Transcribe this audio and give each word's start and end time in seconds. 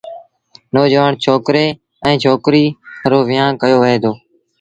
نوجوآڻ 0.73 1.11
ڇوڪري 1.23 1.65
ائيٚݩ 2.03 2.21
ڇوڪريٚ 2.23 2.75
رو 3.11 3.19
ويهآݩ 3.27 3.57
ڪيو 3.61 3.77
وهي 3.81 3.97
دو۔ 4.03 4.11